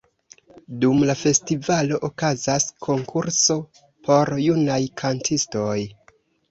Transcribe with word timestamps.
Dum 0.85 1.03
la 1.09 1.15
festivalo 1.23 2.01
okazas 2.09 2.67
konkurso 2.87 3.61
por 4.09 4.35
junaj 4.49 4.81
kantistoj. 5.05 5.81